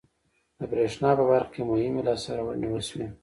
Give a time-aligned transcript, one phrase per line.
[0.57, 3.07] د بریښنا په برخه کې مهمې لاسته راوړنې وشوې.